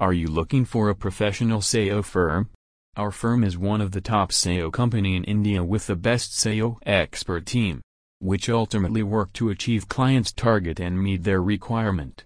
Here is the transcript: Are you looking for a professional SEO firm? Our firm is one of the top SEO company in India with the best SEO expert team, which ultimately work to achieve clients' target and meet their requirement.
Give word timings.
Are 0.00 0.14
you 0.14 0.28
looking 0.28 0.64
for 0.64 0.88
a 0.88 0.94
professional 0.94 1.60
SEO 1.60 2.02
firm? 2.02 2.48
Our 2.96 3.10
firm 3.10 3.44
is 3.44 3.58
one 3.58 3.82
of 3.82 3.92
the 3.92 4.00
top 4.00 4.32
SEO 4.32 4.72
company 4.72 5.14
in 5.14 5.24
India 5.24 5.62
with 5.62 5.88
the 5.88 5.94
best 5.94 6.32
SEO 6.32 6.78
expert 6.86 7.44
team, 7.44 7.82
which 8.18 8.48
ultimately 8.48 9.02
work 9.02 9.30
to 9.34 9.50
achieve 9.50 9.90
clients' 9.90 10.32
target 10.32 10.80
and 10.80 11.02
meet 11.02 11.24
their 11.24 11.42
requirement. 11.42 12.14